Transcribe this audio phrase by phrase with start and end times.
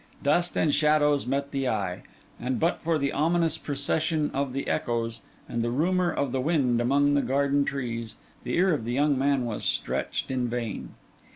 [0.23, 2.01] Dust and shadows met the eye;
[2.39, 6.81] and but for the ominous procession of the echoes, and the rumour of the wind
[6.81, 10.95] among the garden trees, the ear of the young man was stretched in vain.